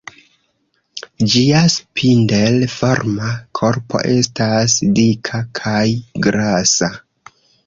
[1.33, 3.29] Ĝia spindel-forma
[3.61, 5.85] korpo estas dika kaj
[6.29, 6.93] grasa.